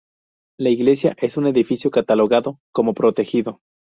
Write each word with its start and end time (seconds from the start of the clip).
La 0.57 0.71
iglesia 0.71 1.15
es 1.19 1.37
un 1.37 1.45
edificio 1.45 1.91
catalogado 1.91 2.59
como 2.71 2.95
protegido. 2.95 3.61